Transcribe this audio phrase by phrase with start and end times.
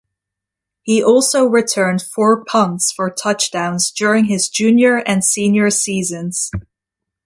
[0.81, 6.49] He also returned four punts for touchdowns during his junior and senior seasons.